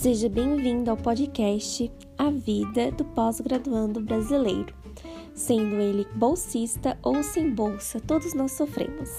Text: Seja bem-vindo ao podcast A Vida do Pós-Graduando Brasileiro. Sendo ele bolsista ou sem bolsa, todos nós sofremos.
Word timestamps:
Seja 0.00 0.28
bem-vindo 0.28 0.92
ao 0.92 0.96
podcast 0.96 1.90
A 2.16 2.30
Vida 2.30 2.92
do 2.92 3.04
Pós-Graduando 3.04 4.00
Brasileiro. 4.00 4.72
Sendo 5.34 5.74
ele 5.74 6.06
bolsista 6.14 6.96
ou 7.02 7.20
sem 7.24 7.50
bolsa, 7.52 7.98
todos 7.98 8.32
nós 8.32 8.52
sofremos. 8.52 9.10